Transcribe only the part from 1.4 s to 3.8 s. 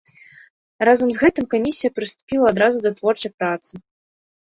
камісія прыступіла адразу да творчай працы.